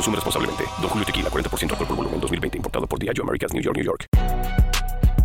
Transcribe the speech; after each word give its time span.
Consume 0.00 0.16
responsablemente. 0.16 0.64
Don 0.80 0.88
Julio 0.88 1.04
Tequila, 1.04 1.28
40% 1.28 1.72
alcohol 1.72 1.86
por 1.86 1.96
volumen, 1.96 2.20
2020. 2.20 2.56
Importado 2.56 2.86
por 2.86 2.98
Diageo 2.98 3.22
Americas, 3.22 3.52
New 3.52 3.62
York, 3.62 3.76
New 3.76 3.84
York. 3.84 4.06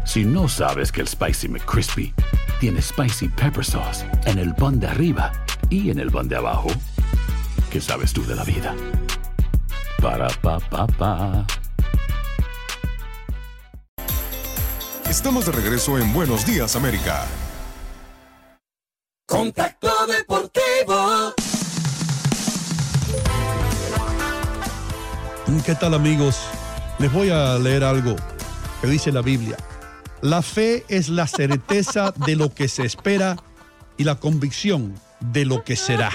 Si 0.03 0.25
no 0.25 0.49
sabes 0.49 0.91
que 0.91 0.99
el 0.99 1.07
Spicy 1.07 1.47
McCrispy 1.47 2.13
tiene 2.59 2.81
Spicy 2.81 3.29
Pepper 3.29 3.63
Sauce 3.63 4.05
en 4.25 4.37
el 4.37 4.53
pan 4.53 4.77
de 4.77 4.87
arriba 4.87 5.31
y 5.69 5.91
en 5.91 5.99
el 5.99 6.11
pan 6.11 6.27
de 6.27 6.35
abajo, 6.35 6.67
¿qué 7.71 7.79
sabes 7.79 8.11
tú 8.11 8.25
de 8.25 8.35
la 8.35 8.43
vida? 8.43 8.75
Para, 10.01 10.27
pa, 10.41 10.59
pa, 10.59 10.85
pa. 10.87 11.45
Estamos 15.09 15.45
de 15.45 15.53
regreso 15.53 15.97
en 15.97 16.11
Buenos 16.11 16.45
Días, 16.45 16.75
América. 16.75 17.25
Contacto 19.25 19.89
Deportivo. 20.05 20.64
¿Qué 25.63 25.75
tal 25.75 25.93
amigos? 25.93 26.37
Les 26.99 27.11
voy 27.11 27.29
a 27.29 27.57
leer 27.57 27.83
algo 27.83 28.15
que 28.81 28.87
dice 28.87 29.11
la 29.11 29.21
Biblia. 29.21 29.57
La 30.21 30.41
fe 30.41 30.83
es 30.89 31.09
la 31.09 31.27
certeza 31.27 32.13
de 32.25 32.35
lo 32.35 32.53
que 32.53 32.67
se 32.67 32.83
espera 32.83 33.37
y 33.97 34.03
la 34.03 34.15
convicción 34.15 34.93
de 35.19 35.45
lo 35.45 35.63
que 35.63 35.75
será. 35.75 36.11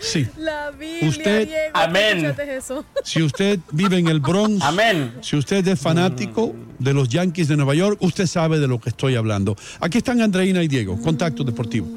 Sí. 0.00 0.26
La 0.38 0.70
Biblia, 0.70 1.08
Usted- 1.08 1.46
Diego, 1.48 1.70
Amén. 1.74 2.34
eso. 2.48 2.84
Si 3.04 3.22
usted 3.22 3.60
vive 3.72 3.98
en 3.98 4.08
el 4.08 4.20
Bronx, 4.20 4.62
Amén. 4.64 5.14
si 5.20 5.36
usted 5.36 5.66
es 5.68 5.78
fanático 5.80 6.54
de 6.78 6.94
los 6.94 7.08
Yankees 7.08 7.48
de 7.48 7.56
Nueva 7.56 7.74
York, 7.74 7.98
usted 8.00 8.26
sabe 8.26 8.58
de 8.58 8.68
lo 8.68 8.80
que 8.80 8.88
estoy 8.90 9.16
hablando. 9.16 9.56
Aquí 9.80 9.98
están 9.98 10.20
Andreina 10.20 10.62
y 10.62 10.68
Diego, 10.68 11.00
Contacto 11.00 11.44
Deportivo. 11.44 11.88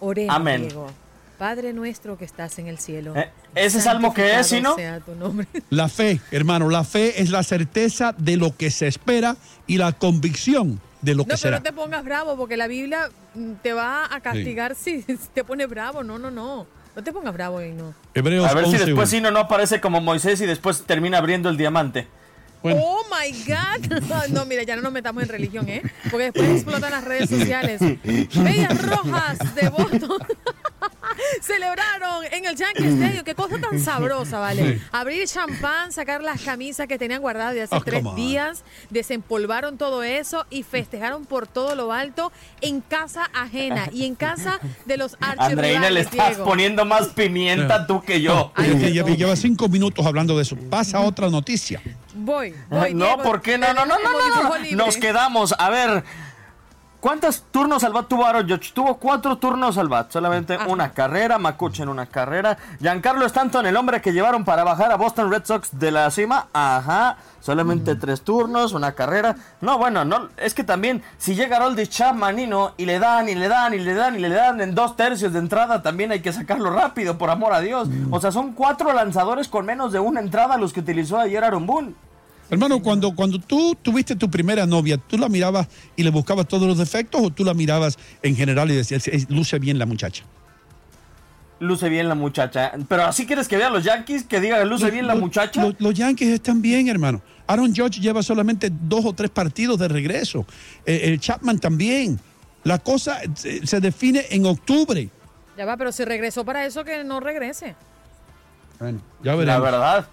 Oremos, 0.00 0.34
Amén. 0.34 0.62
Diego. 0.68 0.90
Padre 1.38 1.72
nuestro 1.72 2.16
que 2.16 2.24
estás 2.24 2.58
en 2.58 2.66
el 2.66 2.78
cielo. 2.78 3.14
Eh, 3.14 3.30
¿ese 3.54 3.80
salmo 3.80 4.14
qué 4.14 4.38
es, 4.38 4.46
sí, 4.46 4.60
no? 4.60 4.74
Sea 4.74 5.00
tu 5.00 5.14
nombre. 5.14 5.46
La 5.70 5.88
fe, 5.88 6.20
hermano, 6.30 6.68
la 6.70 6.82
fe 6.84 7.20
es 7.22 7.30
la 7.30 7.42
certeza 7.42 8.14
de 8.16 8.36
lo 8.36 8.56
que 8.56 8.70
se 8.70 8.86
espera 8.86 9.36
y 9.66 9.76
la 9.76 9.92
convicción 9.92 10.80
de 11.02 11.12
lo 11.14 11.18
No, 11.18 11.24
que 11.24 11.28
pero 11.28 11.36
será. 11.38 11.56
no 11.58 11.62
te 11.62 11.72
pongas 11.72 12.04
bravo 12.04 12.36
porque 12.36 12.56
la 12.56 12.66
Biblia 12.66 13.10
mm, 13.34 13.52
te 13.62 13.72
va 13.74 14.12
a 14.14 14.20
castigar 14.20 14.74
si 14.74 15.02
te 15.34 15.44
pones 15.44 15.68
bravo. 15.68 16.02
No, 16.02 16.18
no, 16.18 16.30
no. 16.30 16.66
No 16.94 17.04
te 17.04 17.12
pongas 17.12 17.34
bravo 17.34 17.60
y 17.60 17.72
no. 17.72 17.92
Hebreos 18.14 18.48
A 18.48 18.54
ver 18.54 18.64
si 18.64 18.72
11, 18.72 18.86
después. 18.86 19.10
Sino 19.10 19.30
no 19.30 19.40
aparece 19.40 19.80
como 19.82 20.00
Moisés 20.00 20.40
y 20.40 20.46
después 20.46 20.84
termina 20.86 21.18
abriendo 21.18 21.50
el 21.50 21.58
diamante. 21.58 22.06
Oh 22.62 23.02
my 23.10 23.32
God. 23.44 24.02
No, 24.30 24.44
mira, 24.46 24.62
ya 24.62 24.76
no 24.76 24.82
nos 24.82 24.92
metamos 24.92 25.22
en 25.22 25.28
religión, 25.28 25.68
¿eh? 25.68 25.82
Porque 26.10 26.24
después 26.32 26.48
explotan 26.50 26.90
las 26.90 27.04
redes 27.04 27.28
sociales. 27.30 27.80
Medias 28.34 28.82
rojas 28.82 29.54
de 29.54 29.68
Boston 29.68 30.18
celebraron 31.42 32.24
en 32.30 32.44
el 32.46 32.56
Yankee 32.56 32.84
Stadium. 32.86 33.24
Qué 33.24 33.34
cosa 33.34 33.58
tan 33.60 33.78
sabrosa, 33.80 34.38
¿vale? 34.38 34.74
Sí. 34.78 34.82
Abrir 34.92 35.26
champán, 35.26 35.92
sacar 35.92 36.22
las 36.22 36.40
camisas 36.42 36.86
que 36.86 36.98
tenían 36.98 37.20
guardadas 37.20 37.54
de 37.54 37.62
hace 37.62 37.76
Oh, 37.76 37.80
tres 37.84 38.02
días, 38.14 38.64
desempolvaron 38.90 39.76
todo 39.78 40.02
eso 40.02 40.46
y 40.50 40.62
festejaron 40.62 41.24
por 41.26 41.46
todo 41.46 41.74
lo 41.74 41.92
alto 41.92 42.32
en 42.60 42.80
casa 42.80 43.30
ajena 43.34 43.88
y 43.92 44.04
en 44.06 44.14
casa 44.14 44.58
de 44.84 44.96
los 44.96 45.16
Andreina, 45.20 45.90
le 45.90 46.00
estás 46.00 46.28
Diego. 46.30 46.44
poniendo 46.44 46.84
más 46.84 47.08
pimienta 47.08 47.86
tú 47.86 48.02
que 48.02 48.20
yo. 48.20 48.52
Que 48.56 48.92
lleva, 48.92 49.10
lleva 49.10 49.36
cinco 49.36 49.68
minutos 49.68 50.04
hablando 50.06 50.36
de 50.36 50.42
eso. 50.42 50.56
Pasa 50.70 51.00
otra 51.00 51.28
noticia. 51.28 51.82
Voy, 52.14 52.54
voy, 52.70 52.94
no, 52.94 53.06
Diego. 53.06 53.22
¿por 53.22 53.42
qué? 53.42 53.58
No, 53.58 53.74
no, 53.74 53.84
no, 53.84 53.96
no, 53.98 54.42
no. 54.42 54.76
Nos 54.76 54.96
quedamos. 54.96 55.54
A 55.58 55.68
ver, 55.70 56.02
¿cuántos 57.00 57.44
turnos 57.50 57.84
al 57.84 57.92
bat 57.92 58.08
tuvo 58.08 58.26
Aaron 58.26 58.48
Judge? 58.48 58.72
Tuvo 58.72 58.96
cuatro 58.96 59.38
turnos 59.38 59.78
al 59.78 59.88
bat, 59.88 60.10
solamente 60.10 60.54
Ajá. 60.54 60.66
una 60.68 60.92
carrera, 60.92 61.38
Macuche 61.38 61.82
en 61.82 61.88
una 61.88 62.06
carrera. 62.06 62.56
Giancarlo 62.80 63.26
Stanton, 63.26 63.66
el 63.66 63.76
hombre 63.76 64.00
que 64.00 64.12
llevaron 64.12 64.44
para 64.44 64.64
bajar 64.64 64.90
a 64.92 64.96
Boston 64.96 65.30
Red 65.30 65.44
Sox 65.44 65.78
de 65.78 65.90
la 65.90 66.10
cima, 66.10 66.48
ajá, 66.52 67.16
solamente 67.40 67.94
tres 67.94 68.22
turnos, 68.22 68.72
una 68.72 68.92
carrera. 68.92 69.36
No, 69.60 69.78
bueno, 69.78 70.04
no, 70.04 70.28
es 70.36 70.54
que 70.54 70.64
también 70.64 71.02
si 71.18 71.34
llega 71.34 71.58
Roldy 71.58 71.86
Chapman 71.86 72.38
y 72.38 72.46
no, 72.46 72.72
y 72.76 72.86
le 72.86 72.98
dan, 72.98 73.28
y 73.28 73.34
le 73.34 73.48
dan, 73.48 73.74
y 73.74 73.78
le 73.78 73.94
dan, 73.94 74.16
y 74.16 74.18
le 74.18 74.28
dan 74.30 74.60
en 74.60 74.74
dos 74.74 74.96
tercios 74.96 75.32
de 75.32 75.38
entrada, 75.38 75.82
también 75.82 76.12
hay 76.12 76.20
que 76.20 76.32
sacarlo 76.32 76.70
rápido, 76.70 77.18
por 77.18 77.30
amor 77.30 77.52
a 77.52 77.60
Dios. 77.60 77.88
O 78.10 78.20
sea, 78.20 78.32
son 78.32 78.52
cuatro 78.52 78.92
lanzadores 78.92 79.48
con 79.48 79.64
menos 79.66 79.92
de 79.92 80.00
una 80.00 80.20
entrada 80.20 80.56
los 80.56 80.72
que 80.72 80.80
utilizó 80.80 81.18
ayer 81.18 81.44
Aaron 81.44 81.66
Boone. 81.66 81.94
Hermano, 82.50 82.80
cuando, 82.82 83.14
cuando 83.14 83.38
tú 83.40 83.76
tuviste 83.80 84.14
tu 84.14 84.30
primera 84.30 84.66
novia, 84.66 84.98
¿tú 84.98 85.18
la 85.18 85.28
mirabas 85.28 85.66
y 85.96 86.02
le 86.04 86.10
buscabas 86.10 86.46
todos 86.46 86.68
los 86.68 86.78
defectos 86.78 87.20
o 87.22 87.30
tú 87.30 87.44
la 87.44 87.54
mirabas 87.54 87.98
en 88.22 88.36
general 88.36 88.70
y 88.70 88.74
decías, 88.76 89.08
"Es- 89.08 89.28
luce 89.30 89.58
bien 89.58 89.78
la 89.78 89.86
muchacha? 89.86 90.22
Luce 91.58 91.88
bien 91.88 92.08
la 92.08 92.14
muchacha. 92.14 92.72
Pero 92.86 93.04
así 93.04 93.26
quieres 93.26 93.48
que 93.48 93.56
vean 93.56 93.72
los 93.72 93.82
Yankees, 93.82 94.24
que 94.24 94.40
diga 94.40 94.62
luce 94.64 94.90
bien 94.90 95.06
la 95.06 95.14
Los- 95.14 95.22
muchacha. 95.22 95.62
Los, 95.62 95.74
los 95.78 95.94
Yankees 95.94 96.28
están 96.28 96.60
bien, 96.60 96.86
hermano. 96.88 97.22
Aaron 97.46 97.74
Judge 97.74 97.98
lleva 98.00 98.22
solamente 98.22 98.70
dos 98.70 99.04
o 99.06 99.12
tres 99.14 99.30
partidos 99.30 99.78
de 99.78 99.88
regreso. 99.88 100.44
Eh, 100.84 101.00
el 101.04 101.18
Chapman 101.18 101.58
también. 101.58 102.20
La 102.64 102.78
cosa 102.78 103.22
eh, 103.22 103.28
se, 103.34 103.66
se 103.66 103.80
define 103.80 104.26
en 104.30 104.44
octubre. 104.44 105.08
Ya 105.56 105.64
va, 105.64 105.76
pero 105.78 105.92
si 105.92 106.04
regresó 106.04 106.44
para 106.44 106.66
eso, 106.66 106.84
que 106.84 107.02
no 107.04 107.20
regrese. 107.20 107.74
Bueno, 108.78 109.00
ya 109.24 109.30
la 109.32 109.36
veremos. 109.38 109.62
verdad. 109.62 110.06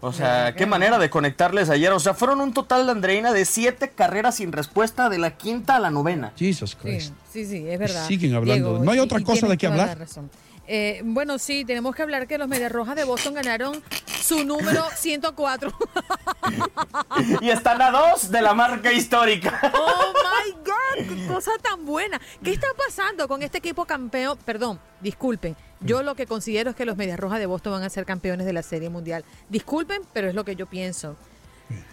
O 0.00 0.12
sea, 0.12 0.54
qué 0.54 0.66
manera 0.66 0.98
de 0.98 1.08
conectarles 1.10 1.70
ayer. 1.70 1.90
O 1.92 1.98
sea, 2.00 2.14
fueron 2.14 2.40
un 2.40 2.52
total 2.52 2.86
de 2.86 2.92
Andreina 2.92 3.32
de 3.32 3.44
siete 3.44 3.90
carreras 3.90 4.36
sin 4.36 4.52
respuesta 4.52 5.08
de 5.08 5.18
la 5.18 5.32
quinta 5.36 5.76
a 5.76 5.80
la 5.80 5.90
novena. 5.90 6.32
Jesus 6.36 6.70
Sí, 6.70 6.76
Christ. 6.76 7.14
sí, 7.32 7.44
sí, 7.46 7.66
es 7.68 7.78
verdad. 7.78 8.06
Siguen 8.06 8.34
hablando. 8.34 8.68
Diego, 8.70 8.84
No 8.84 8.90
hay 8.92 8.98
y- 8.98 9.00
otra 9.00 9.20
y 9.20 9.24
cosa 9.24 9.46
de 9.48 9.56
qué 9.56 9.66
hablar. 9.66 9.98
razón. 9.98 10.30
Eh, 10.68 11.00
bueno, 11.04 11.38
sí, 11.38 11.64
tenemos 11.64 11.94
que 11.94 12.02
hablar 12.02 12.26
que 12.26 12.38
los 12.38 12.48
Medias 12.48 12.72
Rojas 12.72 12.96
de 12.96 13.04
Boston 13.04 13.34
ganaron 13.34 13.80
su 14.20 14.44
número 14.44 14.84
104. 14.96 15.72
Y 17.40 17.50
están 17.50 17.80
a 17.82 17.90
dos 17.90 18.30
de 18.30 18.42
la 18.42 18.54
marca 18.54 18.92
histórica. 18.92 19.58
¡Oh, 19.74 20.12
my 20.12 20.52
God! 20.64 21.16
¡Qué 21.16 21.26
cosa 21.26 21.50
tan 21.62 21.84
buena! 21.86 22.20
¿Qué 22.42 22.52
está 22.52 22.66
pasando 22.76 23.26
con 23.28 23.42
este 23.42 23.58
equipo 23.58 23.84
campeón? 23.84 24.38
Perdón, 24.44 24.78
disculpen. 25.00 25.56
Yo 25.80 26.02
lo 26.02 26.14
que 26.14 26.26
considero 26.26 26.70
es 26.70 26.76
que 26.76 26.84
los 26.84 26.96
Medias 26.96 27.18
Rojas 27.18 27.38
de 27.38 27.46
Boston 27.46 27.74
van 27.74 27.82
a 27.82 27.90
ser 27.90 28.04
campeones 28.04 28.46
de 28.46 28.52
la 28.52 28.62
Serie 28.62 28.88
Mundial. 28.88 29.24
Disculpen, 29.48 30.02
pero 30.12 30.28
es 30.28 30.34
lo 30.34 30.44
que 30.44 30.56
yo 30.56 30.66
pienso. 30.66 31.16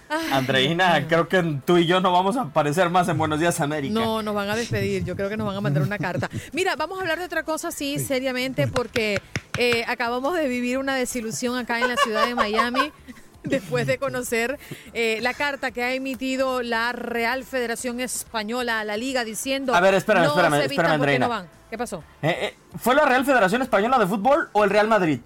Ay, 0.10 0.28
Andreina, 0.32 1.08
creo 1.08 1.28
que 1.28 1.60
tú 1.66 1.78
y 1.78 1.86
yo 1.86 2.00
no 2.00 2.12
vamos 2.12 2.38
a 2.38 2.42
aparecer 2.42 2.90
más 2.90 3.08
en 3.10 3.18
Buenos 3.18 3.40
Días 3.40 3.60
América. 3.60 3.94
No, 3.94 4.22
nos 4.22 4.36
van 4.36 4.50
a 4.50 4.56
despedir. 4.56 5.04
Yo 5.04 5.16
creo 5.16 5.30
que 5.30 5.38
nos 5.38 5.48
van 5.48 5.58
a 5.58 5.62
mandar 5.62 5.84
una 5.84 5.98
carta. 5.98 6.30
Mira, 6.52 6.76
vamos 6.76 7.00
a 7.00 7.02
hablar 7.02 7.20
de 7.20 7.26
otra 7.26 7.44
cosa, 7.44 7.72
sí, 7.72 8.00
seriamente, 8.00 8.68
porque 8.68 9.22
eh, 9.58 9.84
acabamos 9.88 10.36
de 10.36 10.48
vivir 10.48 10.78
una 10.78 10.96
desilusión 10.96 11.58
acá 11.58 11.80
en 11.80 11.88
la 11.88 11.98
ciudad 11.98 12.26
de 12.28 12.36
Miami. 12.36 12.92
después 13.44 13.86
de 13.88 13.98
conocer 13.98 14.58
eh, 14.94 15.20
la 15.22 15.34
carta 15.34 15.72
que 15.72 15.84
ha 15.84 15.94
emitido 15.94 16.62
la 16.62 16.94
Real 16.94 17.44
Federación 17.44 18.00
Española 18.00 18.80
a 18.80 18.84
la 18.86 18.98
Liga 18.98 19.24
diciendo 19.24 19.76
A 19.76 19.82
ver, 19.82 19.96
espérame, 19.96 20.24
no 20.24 20.30
espérame, 20.30 20.62
porque 20.62 20.82
no 20.82 20.94
Andreina. 20.94 21.28
van. 21.28 21.48
¿Qué 21.74 21.78
pasó? 21.80 22.04
Eh, 22.22 22.38
eh, 22.40 22.58
¿Fue 22.78 22.94
la 22.94 23.04
Real 23.04 23.26
Federación 23.26 23.64
Española 23.64 23.98
de 23.98 24.06
Fútbol 24.06 24.48
o 24.52 24.64
el 24.64 24.70
Real 24.70 24.88
Madrid? 24.88 25.22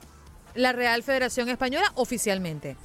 La 0.56 0.72
Real 0.72 1.04
Federación 1.04 1.50
Española 1.50 1.92
oficialmente. 1.96 2.78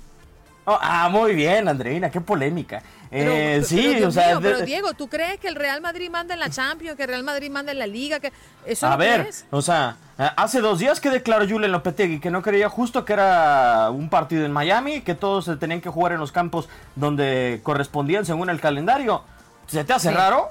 Oh, 0.64 0.76
ah, 0.82 1.08
muy 1.08 1.32
bien, 1.36 1.68
Andreina, 1.68 2.10
qué 2.10 2.20
polémica. 2.20 2.82
Pero, 3.08 3.30
Eh, 3.30 3.50
pero, 3.52 3.64
sí, 3.64 3.94
Dios 3.94 4.08
o 4.08 4.10
sea, 4.10 4.26
mío, 4.30 4.40
pero 4.42 4.60
Diego, 4.62 4.94
¿tú 4.94 5.06
crees 5.08 5.38
que 5.38 5.46
el 5.46 5.54
Real 5.54 5.80
Madrid 5.80 6.10
manda 6.10 6.34
en 6.34 6.40
la 6.40 6.50
Champions, 6.50 6.96
que 6.96 7.04
el 7.04 7.08
Real 7.10 7.22
Madrid 7.22 7.52
manda 7.52 7.70
en 7.70 7.78
la 7.78 7.86
Liga? 7.86 8.18
que 8.18 8.32
¿Eso 8.66 8.88
a 8.88 8.96
ver, 8.96 9.20
crees? 9.20 9.46
o 9.52 9.62
sea, 9.62 9.94
eh, 10.18 10.28
hace 10.36 10.60
dos 10.60 10.80
días 10.80 10.98
que 10.98 11.10
declaró 11.10 11.48
Julen 11.48 11.70
Lopetegui 11.70 12.18
que 12.18 12.32
no 12.32 12.42
creía 12.42 12.68
justo 12.68 13.04
que 13.04 13.12
era 13.12 13.90
un 13.92 14.08
partido 14.10 14.44
en 14.44 14.50
Miami, 14.50 15.02
que 15.02 15.14
todos 15.14 15.44
se 15.44 15.54
tenían 15.54 15.80
que 15.80 15.88
jugar 15.88 16.10
en 16.14 16.18
los 16.18 16.32
campos 16.32 16.68
donde 16.96 17.60
correspondían 17.62 18.26
según 18.26 18.50
el 18.50 18.60
calendario. 18.60 19.22
¿Se 19.68 19.84
te 19.84 19.92
hace 19.92 20.08
Sí. 20.08 20.14
raro? 20.16 20.50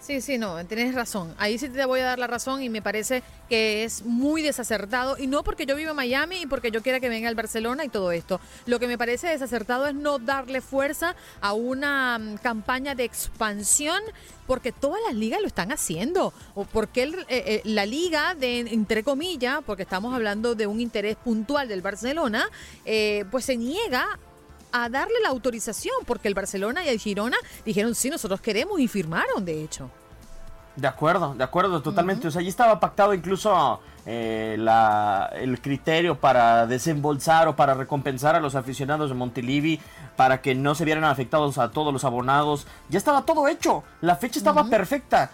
Sí, 0.00 0.20
sí, 0.22 0.38
no, 0.38 0.64
tienes 0.64 0.94
razón. 0.94 1.34
Ahí 1.38 1.58
sí 1.58 1.68
te 1.68 1.84
voy 1.84 2.00
a 2.00 2.04
dar 2.04 2.18
la 2.18 2.28
razón 2.28 2.62
y 2.62 2.70
me 2.70 2.80
parece 2.80 3.22
que 3.48 3.84
es 3.84 4.04
muy 4.06 4.40
desacertado. 4.42 5.18
Y 5.18 5.26
no 5.26 5.42
porque 5.42 5.66
yo 5.66 5.74
vivo 5.76 5.90
en 5.90 5.96
Miami 5.96 6.42
y 6.42 6.46
porque 6.46 6.70
yo 6.70 6.82
quiera 6.82 6.98
que 7.00 7.08
venga 7.10 7.28
el 7.28 7.34
Barcelona 7.34 7.84
y 7.84 7.88
todo 7.88 8.12
esto. 8.12 8.40
Lo 8.64 8.78
que 8.78 8.86
me 8.86 8.96
parece 8.96 9.26
desacertado 9.26 9.86
es 9.86 9.94
no 9.94 10.18
darle 10.18 10.60
fuerza 10.62 11.14
a 11.42 11.52
una 11.52 12.18
mm, 12.18 12.36
campaña 12.38 12.94
de 12.94 13.04
expansión 13.04 14.00
porque 14.46 14.72
todas 14.72 15.00
las 15.04 15.14
ligas 15.14 15.42
lo 15.42 15.46
están 15.48 15.72
haciendo. 15.72 16.32
O 16.54 16.64
porque 16.64 17.02
el- 17.02 17.18
eh, 17.22 17.26
eh, 17.28 17.60
la 17.64 17.84
liga, 17.84 18.34
de 18.34 18.60
entre 18.60 19.02
comillas, 19.02 19.58
porque 19.66 19.82
estamos 19.82 20.14
hablando 20.14 20.54
de 20.54 20.66
un 20.68 20.80
interés 20.80 21.16
puntual 21.16 21.68
del 21.68 21.82
Barcelona, 21.82 22.48
eh, 22.86 23.24
pues 23.30 23.44
se 23.44 23.56
niega 23.58 24.06
a 24.72 24.88
darle 24.88 25.20
la 25.22 25.28
autorización, 25.28 25.94
porque 26.06 26.28
el 26.28 26.34
Barcelona 26.34 26.84
y 26.84 26.88
el 26.88 26.98
Girona 26.98 27.36
dijeron, 27.64 27.94
sí, 27.94 28.10
nosotros 28.10 28.40
queremos 28.40 28.80
y 28.80 28.88
firmaron, 28.88 29.44
de 29.44 29.62
hecho. 29.62 29.90
De 30.76 30.86
acuerdo, 30.86 31.34
de 31.34 31.42
acuerdo, 31.42 31.82
totalmente. 31.82 32.28
O 32.28 32.30
sea, 32.30 32.40
allí 32.40 32.48
estaba 32.48 32.78
pactado 32.78 33.12
incluso 33.12 33.80
eh, 34.06 34.54
la, 34.58 35.28
el 35.34 35.60
criterio 35.60 36.20
para 36.20 36.68
desembolsar 36.68 37.48
o 37.48 37.56
para 37.56 37.74
recompensar 37.74 38.36
a 38.36 38.40
los 38.40 38.54
aficionados 38.54 39.10
de 39.10 39.16
Montilivi 39.16 39.80
para 40.16 40.40
que 40.40 40.54
no 40.54 40.76
se 40.76 40.84
vieran 40.84 41.02
afectados 41.02 41.58
a 41.58 41.70
todos 41.70 41.92
los 41.92 42.04
abonados. 42.04 42.66
Ya 42.90 42.98
estaba 42.98 43.22
todo 43.22 43.48
hecho, 43.48 43.82
la 44.00 44.14
fecha 44.14 44.38
estaba 44.38 44.64
perfecta. 44.70 45.32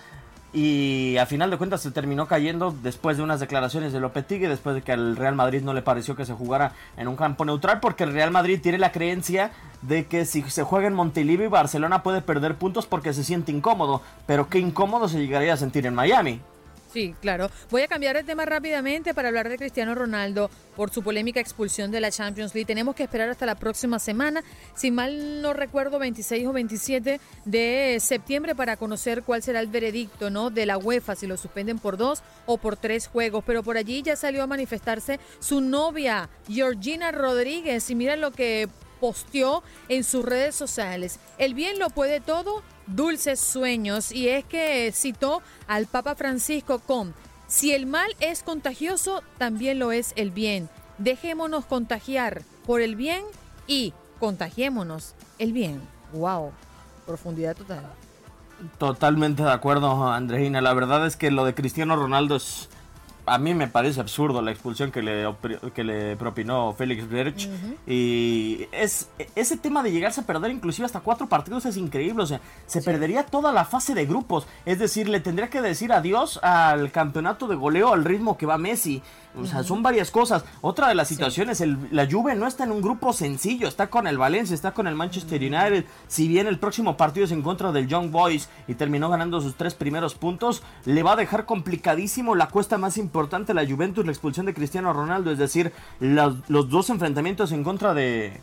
Y 0.56 1.16
a 1.16 1.26
final 1.26 1.50
de 1.50 1.58
cuentas 1.58 1.82
se 1.82 1.90
terminó 1.90 2.28
cayendo 2.28 2.72
después 2.80 3.16
de 3.16 3.24
unas 3.24 3.40
declaraciones 3.40 3.92
de 3.92 3.98
Lopetegui, 3.98 4.46
después 4.46 4.76
de 4.76 4.82
que 4.82 4.92
al 4.92 5.16
Real 5.16 5.34
Madrid 5.34 5.62
no 5.62 5.74
le 5.74 5.82
pareció 5.82 6.14
que 6.14 6.24
se 6.24 6.32
jugara 6.32 6.70
en 6.96 7.08
un 7.08 7.16
campo 7.16 7.44
neutral, 7.44 7.80
porque 7.80 8.04
el 8.04 8.12
Real 8.12 8.30
Madrid 8.30 8.60
tiene 8.62 8.78
la 8.78 8.92
creencia 8.92 9.50
de 9.82 10.06
que 10.06 10.24
si 10.24 10.42
se 10.42 10.62
juega 10.62 10.86
en 10.86 10.94
Montilivi, 10.94 11.48
Barcelona 11.48 12.04
puede 12.04 12.22
perder 12.22 12.54
puntos 12.54 12.86
porque 12.86 13.12
se 13.12 13.24
siente 13.24 13.50
incómodo, 13.50 14.00
pero 14.26 14.48
qué 14.48 14.60
incómodo 14.60 15.08
se 15.08 15.18
llegaría 15.18 15.54
a 15.54 15.56
sentir 15.56 15.86
en 15.86 15.94
Miami. 15.94 16.40
Sí, 16.94 17.12
claro. 17.20 17.50
Voy 17.72 17.82
a 17.82 17.88
cambiar 17.88 18.14
de 18.14 18.22
tema 18.22 18.44
rápidamente 18.44 19.14
para 19.14 19.26
hablar 19.26 19.48
de 19.48 19.58
Cristiano 19.58 19.96
Ronaldo 19.96 20.48
por 20.76 20.90
su 20.92 21.02
polémica 21.02 21.40
expulsión 21.40 21.90
de 21.90 22.00
la 22.00 22.12
Champions 22.12 22.54
League. 22.54 22.68
Tenemos 22.68 22.94
que 22.94 23.02
esperar 23.02 23.28
hasta 23.28 23.46
la 23.46 23.56
próxima 23.56 23.98
semana, 23.98 24.44
si 24.76 24.92
mal 24.92 25.42
no 25.42 25.54
recuerdo, 25.54 25.98
26 25.98 26.46
o 26.46 26.52
27 26.52 27.20
de 27.46 27.98
septiembre 28.00 28.54
para 28.54 28.76
conocer 28.76 29.24
cuál 29.24 29.42
será 29.42 29.58
el 29.58 29.66
veredicto, 29.66 30.30
¿no? 30.30 30.50
De 30.50 30.66
la 30.66 30.78
UEFA, 30.78 31.16
si 31.16 31.26
lo 31.26 31.36
suspenden 31.36 31.80
por 31.80 31.96
dos 31.96 32.22
o 32.46 32.58
por 32.58 32.76
tres 32.76 33.08
juegos. 33.08 33.42
Pero 33.44 33.64
por 33.64 33.76
allí 33.76 34.02
ya 34.02 34.14
salió 34.14 34.44
a 34.44 34.46
manifestarse 34.46 35.18
su 35.40 35.60
novia, 35.60 36.28
Georgina 36.48 37.10
Rodríguez, 37.10 37.90
y 37.90 37.96
mira 37.96 38.14
lo 38.14 38.30
que 38.30 38.68
posteó 39.00 39.64
en 39.88 40.04
sus 40.04 40.24
redes 40.24 40.54
sociales. 40.54 41.18
El 41.38 41.54
bien 41.54 41.80
lo 41.80 41.90
puede 41.90 42.20
todo, 42.20 42.62
dulces 42.86 43.40
sueños. 43.40 44.12
Y 44.12 44.28
es 44.28 44.44
que 44.44 44.90
citó 44.92 45.42
al 45.66 45.86
Papa 45.86 46.14
Francisco 46.14 46.78
con, 46.78 47.14
si 47.46 47.72
el 47.72 47.86
mal 47.86 48.10
es 48.20 48.42
contagioso, 48.42 49.22
también 49.38 49.78
lo 49.78 49.92
es 49.92 50.12
el 50.16 50.30
bien. 50.30 50.68
Dejémonos 50.98 51.64
contagiar 51.66 52.42
por 52.66 52.80
el 52.80 52.96
bien 52.96 53.22
y 53.66 53.92
contagiémonos 54.20 55.14
el 55.38 55.52
bien. 55.52 55.80
Wow, 56.12 56.52
profundidad 57.06 57.56
total. 57.56 57.84
Totalmente 58.78 59.42
de 59.42 59.50
acuerdo, 59.50 60.08
Andreina. 60.10 60.60
La 60.60 60.72
verdad 60.74 61.06
es 61.06 61.16
que 61.16 61.30
lo 61.30 61.44
de 61.44 61.54
Cristiano 61.54 61.96
Ronaldo 61.96 62.36
es... 62.36 62.68
A 63.26 63.38
mí 63.38 63.54
me 63.54 63.68
parece 63.68 64.00
absurdo 64.00 64.42
la 64.42 64.50
expulsión 64.50 64.90
que 64.90 65.00
le, 65.02 65.26
que 65.74 65.82
le 65.82 66.14
propinó 66.16 66.74
Félix 66.74 67.08
Berch. 67.08 67.48
Y 67.86 68.66
es 68.72 69.08
ese 69.34 69.56
tema 69.56 69.82
de 69.82 69.92
llegarse 69.92 70.20
a 70.20 70.24
perder 70.26 70.50
inclusive 70.50 70.84
hasta 70.84 71.00
cuatro 71.00 71.26
partidos 71.26 71.64
es 71.64 71.78
increíble. 71.78 72.22
O 72.22 72.26
sea, 72.26 72.40
se 72.66 72.82
perdería 72.82 73.24
toda 73.24 73.50
la 73.52 73.64
fase 73.64 73.94
de 73.94 74.04
grupos. 74.04 74.46
Es 74.66 74.78
decir, 74.78 75.08
le 75.08 75.20
tendría 75.20 75.48
que 75.48 75.62
decir 75.62 75.92
adiós 75.92 76.38
al 76.42 76.90
campeonato 76.92 77.46
de 77.48 77.56
goleo 77.56 77.94
al 77.94 78.04
ritmo 78.04 78.36
que 78.36 78.44
va 78.44 78.58
Messi. 78.58 79.00
O 79.40 79.46
sea, 79.46 79.64
son 79.64 79.82
varias 79.82 80.12
cosas. 80.12 80.44
Otra 80.60 80.86
de 80.88 80.94
las 80.94 81.08
situaciones, 81.08 81.60
el- 81.60 81.76
la 81.90 82.06
Juve 82.08 82.36
no 82.36 82.46
está 82.46 82.62
en 82.64 82.70
un 82.72 82.80
grupo 82.82 83.12
sencillo. 83.12 83.66
Está 83.66 83.88
con 83.88 84.06
el 84.06 84.16
Valencia, 84.18 84.54
está 84.54 84.72
con 84.72 84.86
el 84.86 84.94
Manchester 84.94 85.40
United. 85.40 85.86
Si 86.06 86.28
bien 86.28 86.46
el 86.46 86.58
próximo 86.60 86.96
partido 86.96 87.24
es 87.26 87.32
en 87.32 87.42
contra 87.42 87.72
del 87.72 87.88
Young 87.88 88.10
Boys 88.12 88.48
y 88.68 88.74
terminó 88.74 89.08
ganando 89.08 89.40
sus 89.40 89.56
tres 89.56 89.74
primeros 89.74 90.14
puntos, 90.14 90.62
le 90.84 91.02
va 91.02 91.14
a 91.14 91.16
dejar 91.16 91.46
complicadísimo 91.46 92.34
la 92.36 92.48
cuesta 92.48 92.76
más 92.78 92.96
importante 92.98 93.13
a 93.18 93.54
la 93.54 93.66
Juventus, 93.66 94.04
la 94.04 94.12
expulsión 94.12 94.46
de 94.46 94.54
Cristiano 94.54 94.92
Ronaldo. 94.92 95.30
Es 95.30 95.38
decir, 95.38 95.72
los, 96.00 96.36
los 96.48 96.68
dos 96.68 96.90
enfrentamientos 96.90 97.52
en 97.52 97.62
contra 97.64 97.94
de 97.94 98.40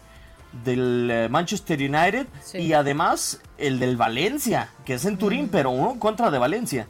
del 0.63 1.09
eh, 1.09 1.29
Manchester 1.29 1.79
United 1.79 2.27
Sí. 2.43 2.57
y 2.57 2.73
además 2.73 3.39
el 3.57 3.79
del 3.79 3.95
Valencia, 3.95 4.69
que 4.85 4.95
es 4.95 5.05
en 5.05 5.17
Turín, 5.17 5.47
pero 5.49 5.69
uno 5.69 5.91
en 5.93 5.99
contra 5.99 6.29
de 6.29 6.37
Valencia. 6.37 6.87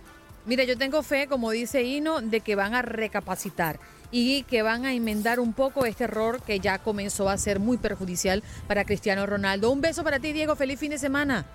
Mira, 0.47 0.63
yo 0.63 0.75
tengo 0.77 1.03
fe, 1.03 1.27
como 1.27 1.51
dice 1.51 1.83
Hino, 1.83 2.21
de 2.21 2.41
que 2.41 2.55
van 2.55 2.73
a 2.73 2.81
recapacitar 2.81 3.79
y 4.11 4.41
que 4.43 4.63
van 4.63 4.85
a 4.85 4.93
enmendar 4.93 5.39
un 5.39 5.53
poco 5.53 5.85
este 5.85 6.05
error 6.05 6.41
que 6.41 6.59
ya 6.59 6.79
comenzó 6.79 7.29
a 7.29 7.37
ser 7.37 7.59
muy 7.59 7.77
perjudicial 7.77 8.41
para 8.67 8.83
Cristiano 8.83 9.27
Ronaldo. 9.27 9.69
Un 9.71 9.81
beso 9.81 10.03
para 10.03 10.19
ti, 10.19 10.33
Diego. 10.33 10.55
Feliz 10.55 10.79
fin 10.79 10.89
de 10.89 10.97
semana. 10.97 11.45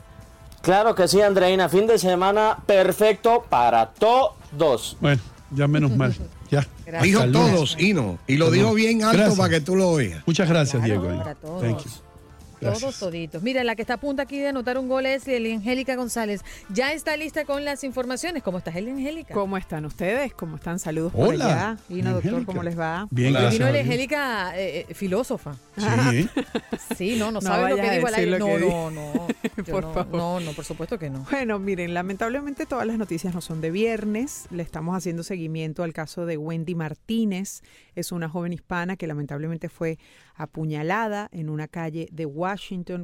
Claro 0.63 0.95
que 0.95 1.09
sí, 1.09 1.21
Andreina. 1.21 1.69
Fin 1.69 1.89
de 1.89 1.99
semana 1.99 2.59
perfecto 2.67 3.45
para 3.51 3.91
todos. 3.91 4.97
Bueno, 5.01 5.21
ya 5.51 5.67
menos 5.69 5.97
mal. 5.97 6.15
Ya. 6.49 6.65
Gracias. 6.87 7.03
Dijo 7.03 7.19
Hasta 7.19 7.27
el 7.27 7.33
lunes. 7.33 7.55
todos, 7.55 7.77
Hino. 7.81 8.19
Y 8.29 8.37
lo 8.37 8.53
dijo 8.53 8.73
bien 8.73 9.03
alto 9.03 9.17
Gracias. 9.19 9.37
para 9.37 9.51
que 9.51 9.61
tú 9.61 9.75
lo 9.75 9.89
oigas. 9.89 10.23
Muchas 10.27 10.49
gracias, 10.49 10.81
Claro, 10.85 11.03
Diego. 11.03 11.19
para 11.19 11.35
todos. 11.35 11.61
Thank 11.61 11.79
you. 11.85 11.91
Gracias. 12.61 12.81
Todos 12.81 12.99
toditos. 12.99 13.43
Mira, 13.43 13.65
la 13.65 13.77
que 13.77 13.83
está 13.83 13.95
a 13.95 13.97
punto 13.99 14.23
aquí 14.23 14.39
de 14.39 14.49
anotar 14.49 14.79
un 14.79 14.89
gol 14.89 15.07
es 15.07 15.27
Eli 15.29 15.53
Angélica 15.53 15.95
González. 15.97 16.43
Ya 16.71 16.93
está 16.93 17.17
lista 17.17 17.45
con 17.45 17.65
las 17.65 17.85
informaciones. 17.85 18.43
¿Cómo 18.43 18.59
estás, 18.59 18.77
Eli 18.77 18.91
Angélica? 18.91 19.35
¿Cómo 19.35 19.57
están 19.57 19.85
ustedes? 19.85 20.33
¿Cómo 20.33 20.57
están? 20.57 20.79
Saludos 20.79 21.13
por 21.13 21.29
Hola, 21.29 21.45
allá. 21.47 21.79
Lino, 21.89 22.15
doctor. 22.15 22.45
¿cómo 22.47 22.63
les 22.63 22.79
va? 22.79 23.07
Bien, 23.11 23.31
Hola. 23.31 23.41
gracias. 23.41 23.59
Vino 23.59 23.71
Eli. 23.71 23.79
Angélica, 23.81 24.59
eh, 24.59 24.87
eh, 24.89 24.95
filósofa. 24.95 25.57
Sí. 25.77 26.29
Sí, 26.97 27.17
no, 27.19 27.27
no, 27.27 27.33
No 27.33 27.41
sabes 27.43 27.71
lo 27.71 27.77
que 27.77 27.83
a 27.83 27.93
digo 27.93 28.07
al 28.07 28.15
aire. 28.15 28.39
No, 28.39 28.59
no, 28.59 28.91
no. 28.91 29.27
Por 29.71 29.83
no, 29.85 29.93
favor. 29.93 30.17
No, 30.17 30.41
no, 30.41 30.53
por 30.53 30.65
supuesto 30.65 30.99
que 30.99 31.11
no. 31.11 31.27
Bueno, 31.31 31.59
miren, 31.59 31.95
lamentablemente 31.95 32.67
todas 32.67 32.87
las 32.87 32.99
noticias 32.99 33.35
no 33.35 33.41
son 33.41 33.61
de 33.61 33.71
viernes. 33.71 34.47
Le 34.51 34.63
estamos 34.63 34.97
haciendo 34.97 35.23
seguimiento 35.23 35.83
al 35.83 35.93
caso 35.93 36.27
de 36.27 36.37
Wendy 36.37 36.75
Martínez. 36.75 37.63
Es 37.95 38.13
una 38.13 38.29
joven 38.29 38.53
hispana 38.53 38.97
que 38.97 39.07
lamentablemente 39.07 39.69
fue 39.69 39.99
apuñalada 40.35 41.29
en 41.33 41.49
una 41.49 41.69
calle 41.69 42.09
de 42.13 42.27
Washington 42.27 42.46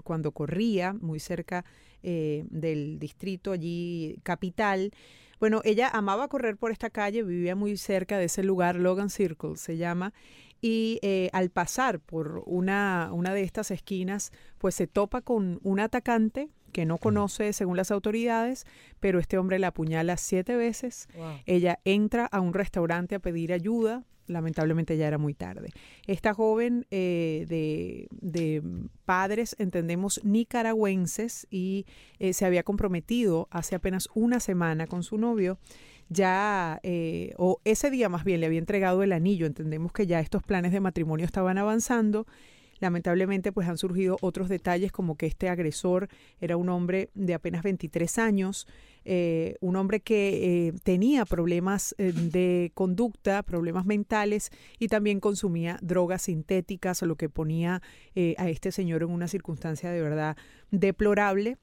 cuando 0.04 0.32
corría 0.32 0.92
muy 0.92 1.20
cerca 1.20 1.64
eh, 2.02 2.44
del 2.50 2.98
distrito 2.98 3.52
allí 3.52 4.18
capital. 4.22 4.92
Bueno, 5.40 5.60
ella 5.64 5.88
amaba 5.88 6.28
correr 6.28 6.56
por 6.56 6.70
esta 6.70 6.90
calle, 6.90 7.22
vivía 7.22 7.56
muy 7.56 7.76
cerca 7.76 8.18
de 8.18 8.26
ese 8.26 8.42
lugar, 8.42 8.76
Logan 8.76 9.10
Circle 9.10 9.56
se 9.56 9.76
llama, 9.76 10.12
y 10.60 11.00
eh, 11.02 11.30
al 11.32 11.50
pasar 11.50 11.98
por 11.98 12.44
una, 12.46 13.10
una 13.12 13.34
de 13.34 13.42
estas 13.42 13.72
esquinas, 13.72 14.30
pues 14.58 14.76
se 14.76 14.86
topa 14.86 15.20
con 15.20 15.58
un 15.62 15.80
atacante 15.80 16.48
que 16.72 16.86
no 16.86 16.98
conoce 16.98 17.52
según 17.52 17.76
las 17.76 17.90
autoridades, 17.90 18.66
pero 18.98 19.18
este 19.18 19.38
hombre 19.38 19.58
la 19.58 19.68
apuñala 19.68 20.16
siete 20.16 20.56
veces. 20.56 21.08
Wow. 21.14 21.38
Ella 21.46 21.78
entra 21.84 22.26
a 22.26 22.40
un 22.40 22.54
restaurante 22.54 23.14
a 23.14 23.18
pedir 23.18 23.52
ayuda. 23.52 24.04
Lamentablemente 24.28 24.96
ya 24.96 25.08
era 25.08 25.18
muy 25.18 25.34
tarde. 25.34 25.70
Esta 26.06 26.32
joven 26.32 26.86
eh, 26.90 27.44
de, 27.48 28.08
de 28.12 28.62
padres, 29.04 29.56
entendemos, 29.58 30.20
nicaragüenses 30.24 31.46
y 31.50 31.86
eh, 32.18 32.32
se 32.32 32.46
había 32.46 32.62
comprometido 32.62 33.48
hace 33.50 33.74
apenas 33.74 34.08
una 34.14 34.40
semana 34.40 34.86
con 34.86 35.02
su 35.02 35.18
novio. 35.18 35.58
Ya, 36.08 36.78
eh, 36.82 37.32
o 37.36 37.60
ese 37.64 37.90
día 37.90 38.08
más 38.08 38.24
bien 38.24 38.40
le 38.40 38.46
había 38.46 38.58
entregado 38.60 39.02
el 39.02 39.12
anillo. 39.12 39.46
Entendemos 39.46 39.92
que 39.92 40.06
ya 40.06 40.20
estos 40.20 40.42
planes 40.42 40.72
de 40.72 40.80
matrimonio 40.80 41.26
estaban 41.26 41.58
avanzando. 41.58 42.26
Lamentablemente, 42.82 43.52
pues 43.52 43.68
han 43.68 43.78
surgido 43.78 44.18
otros 44.22 44.48
detalles 44.48 44.90
como 44.90 45.16
que 45.16 45.26
este 45.26 45.48
agresor 45.48 46.08
era 46.40 46.56
un 46.56 46.68
hombre 46.68 47.10
de 47.14 47.32
apenas 47.32 47.62
23 47.62 48.18
años, 48.18 48.66
eh, 49.04 49.54
un 49.60 49.76
hombre 49.76 50.00
que 50.00 50.66
eh, 50.66 50.72
tenía 50.82 51.24
problemas 51.24 51.94
eh, 51.98 52.12
de 52.12 52.72
conducta, 52.74 53.44
problemas 53.44 53.86
mentales 53.86 54.50
y 54.80 54.88
también 54.88 55.20
consumía 55.20 55.78
drogas 55.80 56.22
sintéticas, 56.22 57.02
lo 57.02 57.14
que 57.14 57.28
ponía 57.28 57.82
a 58.36 58.50
este 58.50 58.72
señor 58.72 59.04
en 59.04 59.10
una 59.10 59.28
circunstancia 59.28 59.92
de 59.92 60.02
verdad 60.02 60.36
deplorable 60.72 61.58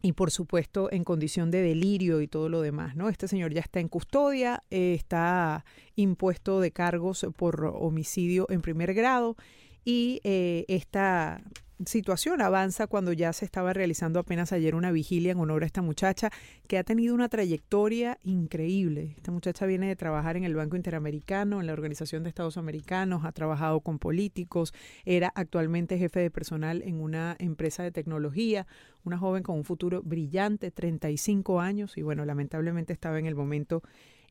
y 0.00 0.12
por 0.12 0.30
supuesto 0.30 0.92
en 0.92 1.02
condición 1.02 1.50
de 1.50 1.62
delirio 1.62 2.20
y 2.20 2.28
todo 2.28 2.48
lo 2.48 2.60
demás, 2.60 2.94
¿no? 2.94 3.08
Este 3.08 3.26
señor 3.26 3.52
ya 3.52 3.62
está 3.62 3.80
en 3.80 3.88
custodia, 3.88 4.62
está 4.70 5.64
impuesto 5.96 6.60
de 6.60 6.70
cargos 6.70 7.26
por 7.36 7.64
homicidio 7.64 8.46
en 8.48 8.62
primer 8.62 8.94
grado 8.94 9.36
y 9.84 10.20
eh, 10.24 10.64
esta 10.68 11.42
situación 11.86 12.40
avanza 12.40 12.86
cuando 12.86 13.12
ya 13.12 13.32
se 13.32 13.44
estaba 13.44 13.72
realizando 13.72 14.20
apenas 14.20 14.52
ayer 14.52 14.74
una 14.74 14.92
vigilia 14.92 15.32
en 15.32 15.38
honor 15.38 15.62
a 15.62 15.66
esta 15.66 15.82
muchacha 15.82 16.30
que 16.66 16.78
ha 16.78 16.84
tenido 16.84 17.14
una 17.14 17.28
trayectoria 17.28 18.18
increíble. 18.22 19.14
Esta 19.16 19.32
muchacha 19.32 19.66
viene 19.66 19.88
de 19.88 19.96
trabajar 19.96 20.36
en 20.36 20.44
el 20.44 20.54
Banco 20.54 20.76
Interamericano, 20.76 21.60
en 21.60 21.66
la 21.66 21.72
Organización 21.72 22.22
de 22.22 22.28
Estados 22.28 22.56
Americanos, 22.56 23.24
ha 23.24 23.32
trabajado 23.32 23.80
con 23.80 23.98
políticos, 23.98 24.72
era 25.04 25.32
actualmente 25.34 25.98
jefe 25.98 26.20
de 26.20 26.30
personal 26.30 26.82
en 26.82 27.00
una 27.00 27.36
empresa 27.38 27.82
de 27.82 27.92
tecnología, 27.92 28.66
una 29.04 29.18
joven 29.18 29.42
con 29.42 29.56
un 29.56 29.64
futuro 29.64 30.02
brillante, 30.02 30.70
35 30.70 31.60
años 31.60 31.96
y 31.96 32.02
bueno, 32.02 32.24
lamentablemente 32.24 32.92
estaba 32.92 33.18
en 33.18 33.26
el 33.26 33.34
momento 33.34 33.82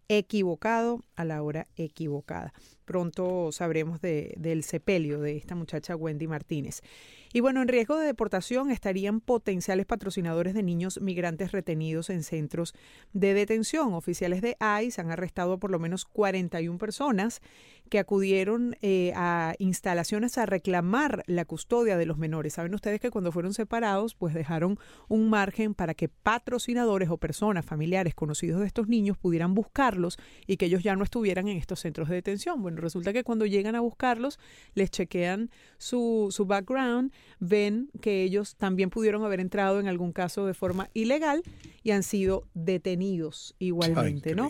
equivocado 0.07 1.01
a 1.15 1.25
la 1.25 1.41
hora 1.41 1.67
equivocada. 1.75 2.53
Pronto 2.91 3.53
sabremos 3.53 4.01
de, 4.01 4.33
del 4.37 4.63
sepelio 4.63 5.21
de 5.21 5.37
esta 5.37 5.55
muchacha 5.55 5.95
Wendy 5.95 6.27
Martínez. 6.27 6.81
Y 7.33 7.39
bueno, 7.39 7.61
en 7.61 7.69
riesgo 7.69 7.97
de 7.97 8.05
deportación 8.05 8.71
estarían 8.71 9.21
potenciales 9.21 9.85
patrocinadores 9.85 10.53
de 10.53 10.63
niños 10.63 10.99
migrantes 10.99 11.53
retenidos 11.53 12.09
en 12.09 12.23
centros 12.23 12.73
de 13.13 13.33
detención. 13.33 13.93
Oficiales 13.93 14.41
de 14.41 14.57
ICE 14.83 14.99
han 14.99 15.11
arrestado 15.11 15.53
a 15.53 15.57
por 15.57 15.71
lo 15.71 15.79
menos 15.79 16.03
41 16.03 16.77
personas 16.77 17.41
que 17.89 17.99
acudieron 17.99 18.75
eh, 18.81 19.13
a 19.15 19.55
instalaciones 19.59 20.37
a 20.37 20.45
reclamar 20.45 21.23
la 21.25 21.45
custodia 21.45 21.95
de 21.95 22.05
los 22.05 22.17
menores. 22.17 22.53
Saben 22.53 22.73
ustedes 22.73 22.99
que 22.99 23.11
cuando 23.11 23.31
fueron 23.31 23.53
separados, 23.53 24.13
pues 24.13 24.33
dejaron 24.33 24.77
un 25.07 25.29
margen 25.29 25.73
para 25.73 25.93
que 25.93 26.09
patrocinadores 26.09 27.09
o 27.09 27.17
personas, 27.17 27.65
familiares 27.65 28.13
conocidos 28.13 28.59
de 28.59 28.67
estos 28.67 28.89
niños 28.89 29.17
pudieran 29.17 29.53
buscarlos 29.53 30.17
y 30.47 30.57
que 30.57 30.65
ellos 30.65 30.83
ya 30.83 30.97
no 30.97 31.03
estuvieran 31.05 31.47
en 31.47 31.57
estos 31.57 31.79
centros 31.79 32.09
de 32.09 32.15
detención. 32.15 32.61
Bueno, 32.61 32.80
resulta 32.81 33.13
que 33.13 33.23
cuando 33.23 33.45
llegan 33.45 33.75
a 33.75 33.79
buscarlos, 33.79 34.39
les 34.73 34.91
chequean 34.91 35.49
su, 35.77 36.27
su 36.31 36.45
background, 36.45 37.11
ven 37.39 37.89
que 38.01 38.23
ellos 38.23 38.55
también 38.55 38.89
pudieron 38.89 39.23
haber 39.23 39.39
entrado 39.39 39.79
en 39.79 39.87
algún 39.87 40.11
caso 40.11 40.45
de 40.45 40.53
forma 40.53 40.89
ilegal 40.93 41.43
y 41.83 41.91
han 41.91 42.03
sido 42.03 42.43
detenidos 42.53 43.55
igualmente, 43.59 44.35
¿no? 44.35 44.49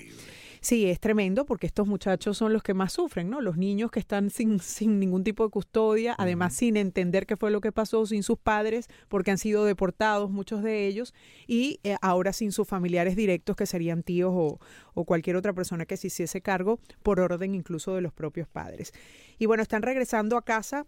Sí, 0.63 0.85
es 0.85 0.99
tremendo 0.99 1.47
porque 1.47 1.65
estos 1.65 1.87
muchachos 1.87 2.37
son 2.37 2.53
los 2.53 2.61
que 2.61 2.75
más 2.75 2.93
sufren, 2.93 3.31
¿no? 3.31 3.41
Los 3.41 3.57
niños 3.57 3.89
que 3.89 3.99
están 3.99 4.29
sin, 4.29 4.59
sin 4.59 4.99
ningún 4.99 5.23
tipo 5.23 5.43
de 5.43 5.49
custodia, 5.49 6.13
además 6.19 6.53
sin 6.53 6.77
entender 6.77 7.25
qué 7.25 7.35
fue 7.35 7.49
lo 7.49 7.61
que 7.61 7.71
pasó, 7.71 8.05
sin 8.05 8.21
sus 8.21 8.37
padres, 8.37 8.87
porque 9.07 9.31
han 9.31 9.39
sido 9.39 9.65
deportados 9.65 10.29
muchos 10.29 10.61
de 10.61 10.85
ellos, 10.85 11.15
y 11.47 11.79
eh, 11.83 11.95
ahora 12.03 12.31
sin 12.31 12.51
sus 12.51 12.67
familiares 12.67 13.15
directos, 13.15 13.55
que 13.55 13.65
serían 13.65 14.03
tíos 14.03 14.31
o, 14.35 14.59
o 14.93 15.03
cualquier 15.03 15.35
otra 15.35 15.51
persona 15.51 15.87
que 15.87 15.97
se 15.97 16.07
hiciese 16.07 16.41
cargo, 16.41 16.79
por 17.01 17.19
orden 17.19 17.55
incluso 17.55 17.95
de 17.95 18.01
los 18.01 18.13
propios 18.13 18.47
padres. 18.47 18.93
Y 19.39 19.47
bueno, 19.47 19.63
están 19.63 19.81
regresando 19.81 20.37
a 20.37 20.43
casa 20.43 20.85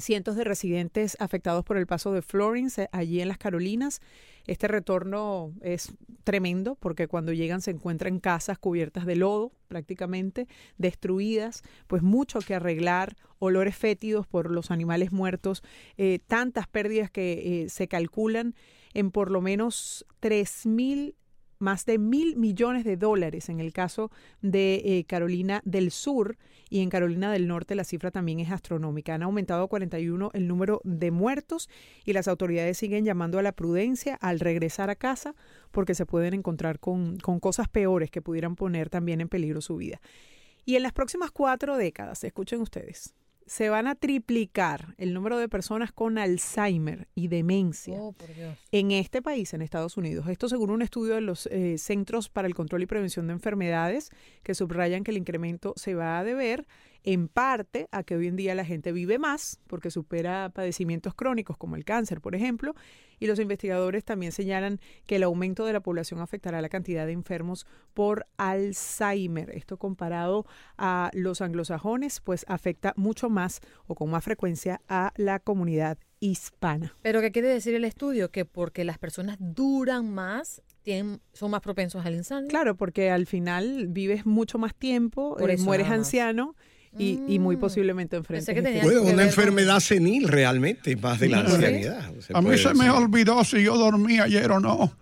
cientos 0.00 0.36
de 0.36 0.44
residentes 0.44 1.16
afectados 1.20 1.64
por 1.64 1.76
el 1.76 1.86
paso 1.86 2.12
de 2.12 2.22
Florence 2.22 2.82
eh, 2.82 2.88
allí 2.92 3.20
en 3.20 3.28
las 3.28 3.38
Carolinas. 3.38 4.00
Este 4.46 4.68
retorno 4.68 5.52
es 5.60 5.92
tremendo 6.24 6.74
porque 6.74 7.08
cuando 7.08 7.32
llegan 7.32 7.60
se 7.60 7.70
encuentran 7.70 8.20
casas 8.20 8.58
cubiertas 8.58 9.06
de 9.06 9.16
lodo 9.16 9.52
prácticamente, 9.68 10.48
destruidas, 10.78 11.62
pues 11.86 12.02
mucho 12.02 12.40
que 12.40 12.54
arreglar, 12.54 13.16
olores 13.38 13.76
fétidos 13.76 14.26
por 14.26 14.50
los 14.50 14.70
animales 14.70 15.12
muertos, 15.12 15.62
eh, 15.96 16.18
tantas 16.26 16.66
pérdidas 16.66 17.10
que 17.10 17.64
eh, 17.64 17.68
se 17.68 17.88
calculan 17.88 18.54
en 18.94 19.10
por 19.10 19.30
lo 19.30 19.40
menos 19.40 20.06
3 20.20 20.66
mil 20.66 21.14
más 21.58 21.84
de 21.86 21.98
mil 21.98 22.36
millones 22.36 22.84
de 22.84 22.96
dólares 22.96 23.48
en 23.48 23.60
el 23.60 23.72
caso 23.72 24.10
de 24.42 24.82
eh, 24.84 25.04
Carolina 25.04 25.60
del 25.64 25.90
Sur 25.90 26.36
y 26.70 26.80
en 26.80 26.90
Carolina 26.90 27.32
del 27.32 27.48
Norte 27.48 27.74
la 27.74 27.84
cifra 27.84 28.10
también 28.10 28.40
es 28.40 28.50
astronómica. 28.50 29.14
Han 29.14 29.22
aumentado 29.22 29.64
a 29.64 29.68
41 29.68 30.30
el 30.34 30.48
número 30.48 30.80
de 30.84 31.10
muertos 31.10 31.68
y 32.04 32.12
las 32.12 32.28
autoridades 32.28 32.78
siguen 32.78 33.04
llamando 33.04 33.38
a 33.38 33.42
la 33.42 33.52
prudencia 33.52 34.14
al 34.16 34.40
regresar 34.40 34.90
a 34.90 34.96
casa 34.96 35.34
porque 35.70 35.94
se 35.94 36.06
pueden 36.06 36.34
encontrar 36.34 36.78
con, 36.78 37.16
con 37.18 37.40
cosas 37.40 37.68
peores 37.68 38.10
que 38.10 38.22
pudieran 38.22 38.56
poner 38.56 38.90
también 38.90 39.20
en 39.20 39.28
peligro 39.28 39.60
su 39.60 39.76
vida. 39.76 40.00
Y 40.64 40.76
en 40.76 40.82
las 40.82 40.92
próximas 40.92 41.30
cuatro 41.30 41.76
décadas, 41.76 42.22
escuchen 42.24 42.60
ustedes, 42.60 43.14
se 43.48 43.70
van 43.70 43.86
a 43.86 43.94
triplicar 43.94 44.94
el 44.98 45.14
número 45.14 45.38
de 45.38 45.48
personas 45.48 45.90
con 45.92 46.18
Alzheimer 46.18 47.08
y 47.14 47.28
demencia 47.28 47.96
Oh, 47.98 48.12
por 48.12 48.32
Dios. 48.34 48.56
en 48.70 48.90
este 48.92 49.22
país, 49.22 49.52
en 49.54 49.62
Estados 49.62 49.96
Unidos. 49.96 50.28
Esto 50.28 50.48
según 50.48 50.70
un 50.70 50.82
estudio 50.82 51.14
de 51.14 51.20
los 51.22 51.46
eh, 51.46 51.78
Centros 51.78 52.28
para 52.28 52.46
el 52.46 52.54
Control 52.54 52.82
y 52.82 52.86
Prevención 52.86 53.26
de 53.26 53.32
Enfermedades, 53.32 54.10
que 54.42 54.54
subrayan 54.54 55.02
que 55.02 55.10
el 55.10 55.16
incremento 55.16 55.72
se 55.76 55.94
va 55.94 56.18
a 56.18 56.24
deber 56.24 56.66
en 57.08 57.28
parte 57.28 57.88
a 57.90 58.02
que 58.02 58.16
hoy 58.16 58.26
en 58.26 58.36
día 58.36 58.54
la 58.54 58.66
gente 58.66 58.92
vive 58.92 59.18
más, 59.18 59.60
porque 59.66 59.90
supera 59.90 60.50
padecimientos 60.54 61.14
crónicos 61.14 61.56
como 61.56 61.74
el 61.74 61.86
cáncer, 61.86 62.20
por 62.20 62.34
ejemplo, 62.34 62.74
y 63.18 63.26
los 63.26 63.38
investigadores 63.38 64.04
también 64.04 64.30
señalan 64.30 64.78
que 65.06 65.16
el 65.16 65.22
aumento 65.22 65.64
de 65.64 65.72
la 65.72 65.80
población 65.80 66.20
afectará 66.20 66.60
la 66.60 66.68
cantidad 66.68 67.06
de 67.06 67.12
enfermos 67.12 67.66
por 67.94 68.26
Alzheimer. 68.36 69.48
Esto 69.56 69.78
comparado 69.78 70.44
a 70.76 71.10
los 71.14 71.40
anglosajones, 71.40 72.20
pues 72.20 72.44
afecta 72.46 72.92
mucho 72.94 73.30
más 73.30 73.62
o 73.86 73.94
con 73.94 74.10
más 74.10 74.22
frecuencia 74.22 74.82
a 74.86 75.14
la 75.16 75.38
comunidad 75.38 75.96
hispana. 76.20 76.94
Pero 77.00 77.22
¿qué 77.22 77.32
quiere 77.32 77.48
decir 77.48 77.74
el 77.74 77.86
estudio? 77.86 78.30
Que 78.30 78.44
porque 78.44 78.84
las 78.84 78.98
personas 78.98 79.38
duran 79.40 80.12
más, 80.12 80.60
tienen, 80.82 81.22
son 81.32 81.52
más 81.52 81.62
propensos 81.62 82.04
al 82.04 82.16
Alzheimer. 82.16 82.48
Claro, 82.48 82.76
porque 82.76 83.10
al 83.10 83.24
final 83.24 83.86
vives 83.88 84.26
mucho 84.26 84.58
más 84.58 84.74
tiempo, 84.74 85.38
eh, 85.40 85.56
mueres 85.56 85.88
anciano 85.88 86.54
y, 86.96 87.20
y 87.28 87.38
muy 87.38 87.56
posiblemente 87.56 88.16
enfrentes. 88.16 88.54
que 88.54 88.62
tenía 88.62 88.82
este- 88.82 88.94
Bueno, 88.98 89.12
una 89.12 89.24
enfermedad 89.24 89.80
senil 89.80 90.28
realmente, 90.28 90.96
más 90.96 91.18
de 91.20 91.28
la 91.28 91.46
Sí. 91.46 91.54
ancianidad. 91.54 92.12
Se 92.20 92.32
A 92.36 92.40
mí 92.40 92.56
se 92.56 92.72
me 92.74 92.84
decir. 92.84 92.90
olvidó 92.90 93.42
si 93.44 93.62
yo 93.62 93.76
dormí 93.76 94.18
ayer 94.20 94.50
o 94.52 94.60
no. 94.60 94.92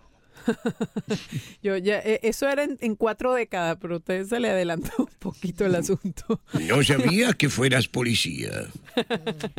Yo 1.62 1.76
ya, 1.76 1.98
eh, 1.98 2.20
eso 2.22 2.48
era 2.48 2.62
en, 2.62 2.78
en 2.80 2.94
cuatro 2.94 3.34
décadas, 3.34 3.78
pero 3.80 3.94
a 3.94 3.98
usted 3.98 4.24
se 4.26 4.38
le 4.38 4.48
adelantó 4.50 4.92
un 4.98 5.08
poquito 5.18 5.66
el 5.66 5.74
asunto. 5.74 6.40
No 6.68 6.84
sabía 6.84 7.32
que 7.32 7.48
fueras 7.48 7.88
policía. 7.88 8.50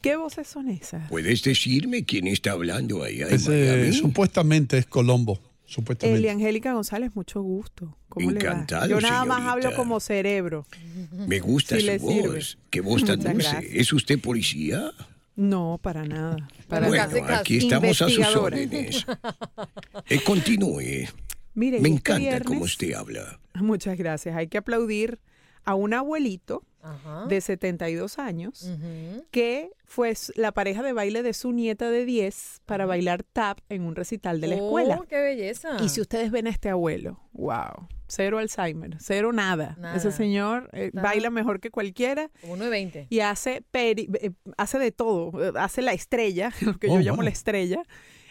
¿Qué 0.00 0.16
voces 0.16 0.46
son 0.48 0.68
esas? 0.70 1.08
¿Puedes 1.10 1.42
decirme 1.42 2.04
quién 2.04 2.26
está 2.28 2.52
hablando 2.52 3.02
allá 3.02 3.28
en 3.28 3.34
Ese, 3.34 3.92
supuestamente 3.92 4.78
es 4.78 4.86
Colombo. 4.86 5.38
Supuestamente. 5.66 6.18
Eli 6.20 6.28
Angélica 6.28 6.72
González, 6.72 7.10
mucho 7.14 7.42
gusto. 7.42 7.96
¿Cómo 8.16 8.30
le 8.30 8.38
va? 8.38 8.52
Encantado, 8.52 8.88
Yo 8.88 9.00
nada 9.00 9.26
más 9.26 9.42
hablo 9.42 9.74
como 9.76 10.00
cerebro. 10.00 10.66
Me 11.12 11.38
gusta 11.38 11.76
Si 11.76 11.82
su 11.86 11.98
voz. 11.98 12.12
sirve. 12.14 12.40
Qué 12.70 12.80
voz 12.80 13.04
tan 13.04 13.18
Muchas 13.18 13.32
dulce. 13.34 13.50
gracias. 13.50 13.72
¿Es 13.74 13.92
usted 13.92 14.18
policía? 14.18 14.90
No, 15.36 15.78
para 15.82 16.04
nada. 16.06 16.48
Para 16.66 16.88
bueno, 16.88 17.06
nada. 17.06 17.38
aquí 17.40 17.58
estamos 17.58 18.00
a 18.00 18.08
sus 18.08 18.26
órdenes. 18.36 19.04
Eh, 20.08 20.20
continúe. 20.24 21.06
Miren, 21.54 21.82
Me 21.82 21.88
este 21.88 21.98
encanta 21.98 22.20
viernes- 22.20 22.46
cómo 22.46 22.60
usted 22.64 22.94
habla. 22.94 23.38
Muchas 23.54 23.98
gracias. 23.98 24.34
Hay 24.34 24.48
que 24.48 24.56
aplaudir 24.56 25.18
a 25.64 25.74
un 25.74 25.92
abuelito 25.92 26.62
Ajá. 26.86 27.26
de 27.26 27.40
72 27.40 28.18
años 28.18 28.62
Ujú. 28.62 29.24
que 29.30 29.70
fue 29.84 30.12
la 30.36 30.52
pareja 30.52 30.82
de 30.82 30.92
baile 30.92 31.22
de 31.22 31.32
su 31.34 31.52
nieta 31.52 31.90
de 31.90 32.04
10 32.04 32.60
para 32.66 32.86
bailar 32.86 33.22
tap 33.22 33.58
en 33.68 33.82
un 33.82 33.94
recital 33.96 34.40
de 34.40 34.46
la 34.48 34.54
escuela. 34.56 34.98
Oh, 35.00 35.06
qué 35.06 35.20
belleza. 35.20 35.76
Y 35.82 35.88
si 35.88 36.00
ustedes 36.00 36.30
ven 36.30 36.46
a 36.46 36.50
este 36.50 36.68
abuelo, 36.68 37.20
wow, 37.32 37.88
cero 38.08 38.38
Alzheimer, 38.38 38.96
cero 39.00 39.32
nada. 39.32 39.76
Nada. 39.78 39.96
Ese 39.96 40.12
señor 40.12 40.70
eh, 40.72 40.90
baila 40.92 41.30
mejor 41.30 41.60
que 41.60 41.70
cualquiera 41.70 42.30
uno 42.44 42.64
de 42.64 42.70
20. 42.70 43.06
y 43.10 43.20
hace, 43.20 43.62
peri- 43.72 44.08
eh, 44.20 44.30
hace 44.56 44.78
de 44.78 44.92
todo, 44.92 45.32
eh, 45.44 45.52
hace 45.56 45.82
la 45.82 45.92
estrella, 45.92 46.50
lo 46.62 46.78
que 46.78 46.88
Oh, 46.88 46.94
yo 46.94 47.00
llamo 47.00 47.16
wow. 47.16 47.24
la 47.24 47.30
estrella, 47.30 47.82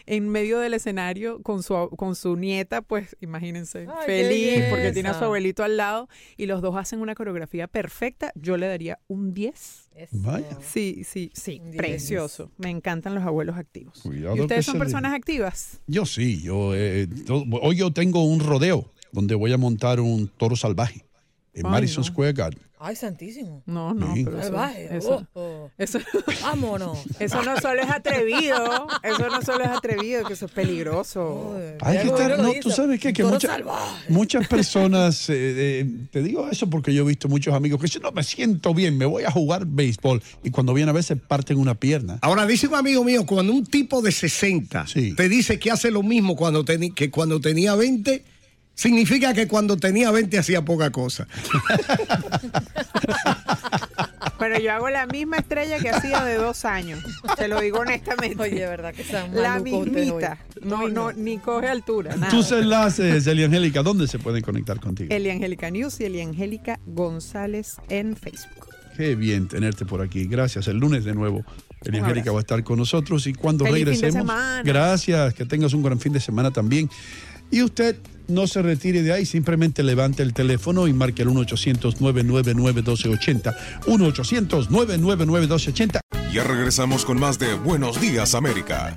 en 0.06 0.28
medio 0.28 0.58
del 0.60 0.74
escenario 0.74 1.42
con 1.42 1.62
su, 1.62 1.90
con 1.96 2.14
su 2.14 2.36
nieta, 2.36 2.80
pues 2.82 3.16
imagínense, 3.20 3.86
Ay, 3.88 4.06
feliz 4.06 4.64
porque 4.70 4.92
tiene 4.92 5.08
a 5.08 5.18
su 5.18 5.24
abuelito 5.24 5.64
al 5.64 5.76
lado 5.76 6.08
y 6.36 6.46
los 6.46 6.62
dos 6.62 6.76
hacen 6.76 7.00
una 7.00 7.14
coreografía 7.14 7.66
perfecta. 7.66 8.32
Yo 8.36 8.56
le 8.56 8.66
daría 8.68 8.98
un 9.08 9.34
10. 9.34 9.90
Eso. 9.96 10.08
Vaya. 10.12 10.58
Sí, 10.60 11.02
sí, 11.04 11.30
sí, 11.34 11.58
Un 11.62 11.70
10. 11.72 11.76
precioso. 11.76 12.50
Me 12.58 12.70
encantan 12.70 13.14
los 13.14 13.24
abuelos 13.24 13.56
activos. 13.56 14.00
Cuidado 14.02 14.36
¿Y 14.36 14.40
ustedes 14.42 14.64
son 14.66 14.74
le- 14.74 14.80
personas 14.80 15.12
activas? 15.14 15.80
Yo 15.86 16.06
sí, 16.06 16.42
yo 16.42 16.74
eh, 16.74 17.08
to- 17.26 17.44
hoy 17.62 17.76
yo 17.76 17.92
tengo 17.92 18.24
un 18.24 18.40
rodeo 18.40 18.92
donde 19.12 19.34
voy 19.34 19.52
a 19.52 19.58
montar 19.58 20.00
un 20.00 20.28
toro 20.28 20.54
salvaje 20.56 21.04
en 21.54 21.64
Ay, 21.66 21.72
Madison 21.72 22.02
no. 22.02 22.08
Square 22.08 22.32
Garden. 22.34 22.62
Ay, 22.78 22.94
santísimo. 22.94 23.62
No, 23.64 23.94
no, 23.94 24.14
Sí. 24.14 24.24
pero 24.24 24.36
eso, 24.38 24.46
Salvaje. 24.48 24.96
eso, 24.96 25.26
oh, 25.34 25.40
oh. 25.40 25.70
eso, 25.78 25.98
Vámonos. 26.42 26.98
eso 27.18 27.42
no 27.42 27.58
solo 27.58 27.80
es 27.80 27.90
atrevido, 27.90 28.86
eso 29.02 29.28
no 29.28 29.40
solo 29.42 29.64
es 29.64 29.70
atrevido, 29.70 30.24
que 30.24 30.34
eso 30.34 30.46
es 30.46 30.52
peligroso. 30.52 31.56
Hay 31.80 31.98
que 31.98 32.08
estar, 32.08 32.38
no, 32.38 32.52
tú 32.60 32.70
sabes 32.70 33.00
qué, 33.00 33.12
que 33.14 33.22
toro 33.22 33.38
muchas, 34.08 34.46
personas, 34.46 35.30
eh, 35.30 35.80
eh, 35.80 35.90
te 36.10 36.22
digo 36.22 36.48
eso 36.50 36.68
porque 36.68 36.92
yo 36.92 37.04
he 37.04 37.06
visto 37.06 37.28
muchos 37.28 37.54
amigos 37.54 37.80
que 37.80 37.86
dicen, 37.86 38.02
no, 38.02 38.12
me 38.12 38.22
siento 38.22 38.74
bien, 38.74 38.98
me 38.98 39.06
voy 39.06 39.24
a 39.24 39.30
jugar 39.30 39.64
béisbol. 39.66 40.22
Y 40.44 40.50
cuando 40.50 40.74
vienen 40.74 40.90
a 40.90 40.92
veces 40.92 41.18
parten 41.26 41.58
una 41.58 41.74
pierna. 41.74 42.18
Ahora 42.20 42.46
dice 42.46 42.68
un 42.68 42.74
amigo 42.74 43.04
mío, 43.04 43.24
cuando 43.24 43.52
un 43.52 43.64
tipo 43.64 44.02
de 44.02 44.12
60 44.12 44.84
te 45.16 45.28
dice 45.28 45.58
que 45.58 45.70
hace 45.70 45.90
lo 45.90 46.02
mismo 46.02 46.36
cuando 46.36 46.64
que 46.64 47.10
cuando 47.10 47.40
tenía 47.40 47.74
20, 47.74 48.24
significa 48.76 49.34
que 49.34 49.48
cuando 49.48 49.76
tenía 49.76 50.12
20 50.12 50.38
hacía 50.38 50.64
poca 50.64 50.90
cosa. 50.90 51.26
Pero 54.38 54.58
yo 54.60 54.72
hago 54.72 54.90
la 54.90 55.06
misma 55.06 55.38
estrella 55.38 55.78
que 55.78 55.88
hacía 55.90 56.22
de 56.24 56.34
dos 56.34 56.64
años. 56.64 57.02
Te 57.36 57.48
lo 57.48 57.60
digo 57.60 57.78
honestamente. 57.78 58.40
Oye, 58.40 58.66
verdad 58.66 58.92
que 58.94 59.02
están 59.02 59.34
La 59.34 59.58
mismita. 59.58 60.38
No, 60.62 60.88
no, 60.88 61.12
ni 61.12 61.38
coge 61.38 61.68
altura. 61.68 62.14
Nada. 62.16 62.30
Tus 62.30 62.52
enlaces, 62.52 63.26
Eliangélica, 63.26 63.82
¿dónde 63.82 64.06
se 64.06 64.18
pueden 64.18 64.42
conectar 64.42 64.78
contigo? 64.78 65.12
Eliangélica 65.14 65.70
News 65.70 66.00
y 66.00 66.04
Eliangélica 66.04 66.78
González 66.86 67.76
en 67.88 68.14
Facebook. 68.14 68.66
Qué 68.96 69.14
bien 69.14 69.48
tenerte 69.48 69.84
por 69.86 70.02
aquí. 70.02 70.26
Gracias. 70.26 70.68
El 70.68 70.76
lunes 70.78 71.04
de 71.04 71.14
nuevo, 71.14 71.44
Eliangélica 71.84 72.30
va 72.30 72.38
a 72.38 72.40
estar 72.40 72.62
con 72.62 72.78
nosotros 72.78 73.26
y 73.26 73.32
cuando 73.32 73.64
Feliz 73.64 73.78
fin 73.78 73.84
de 73.86 73.90
regresemos. 73.92 74.22
semana. 74.30 74.62
Gracias. 74.64 75.34
Que 75.34 75.46
tengas 75.46 75.72
un 75.72 75.82
gran 75.82 75.98
fin 75.98 76.12
de 76.12 76.20
semana 76.20 76.50
también. 76.50 76.90
Y 77.50 77.62
usted 77.62 77.96
no 78.28 78.46
se 78.46 78.62
retire 78.62 79.02
de 79.02 79.12
ahí, 79.12 79.26
simplemente 79.26 79.82
levante 79.82 80.22
el 80.22 80.32
teléfono 80.32 80.86
y 80.88 80.92
marque 80.92 81.22
el 81.22 81.28
1-800-999-1280. 81.28 83.54
1-800-999-1280. 83.86 86.00
Ya 86.32 86.44
regresamos 86.44 87.04
con 87.04 87.18
más 87.18 87.38
de 87.38 87.54
Buenos 87.54 88.00
Días 88.00 88.34
América. 88.34 88.96